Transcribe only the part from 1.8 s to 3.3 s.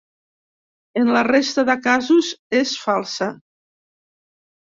casos, és falsa.